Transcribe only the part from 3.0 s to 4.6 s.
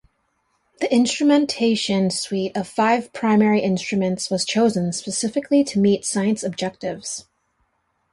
primary instruments was